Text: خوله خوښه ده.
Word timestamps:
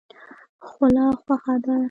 خوله 0.67 1.05
خوښه 1.21 1.55
ده. 1.63 1.75